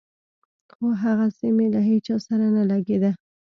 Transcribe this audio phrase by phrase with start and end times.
[0.71, 3.11] خو هغسې مې له هېچا سره نه لګېده.